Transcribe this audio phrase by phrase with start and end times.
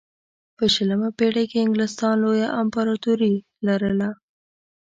[0.57, 3.35] په شلمه پېړۍ کې انګلستان لویه امپراتوري
[3.67, 4.09] لرله.